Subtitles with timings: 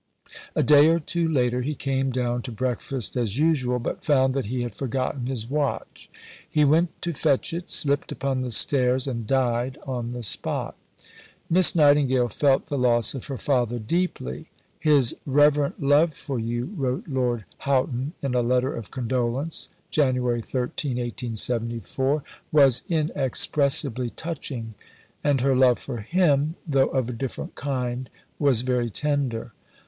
[0.55, 4.47] A day or two later, he came down to breakfast as usual, but found that
[4.47, 6.09] he had forgotten his watch.
[6.49, 10.75] He went to fetch it, slipped upon the stairs, and died on the spot.
[11.51, 14.49] Miss Nightingale felt the loss of her father deeply.
[14.79, 20.15] "His reverent love for you," wrote Lord Houghton in a letter of condolence (Jan.
[20.15, 24.73] 13, 1874), "was inexpressibly touching,"
[25.23, 28.09] and her love for him, though of a different kind,
[28.39, 29.53] was very tender.